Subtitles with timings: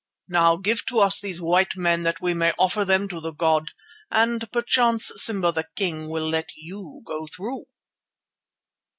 [0.29, 3.69] Now, give to us these white men that we may offer them to the god,
[4.09, 7.65] and perchance Simba the King will let you go through."